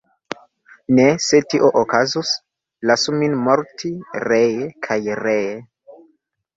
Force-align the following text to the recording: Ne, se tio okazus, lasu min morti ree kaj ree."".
Ne, 0.99 1.03
se 1.25 1.41
tio 1.51 1.69
okazus, 1.83 2.33
lasu 2.93 3.17
min 3.21 3.39
morti 3.45 3.95
ree 4.27 4.69
kaj 4.91 5.03
ree."". 5.25 5.41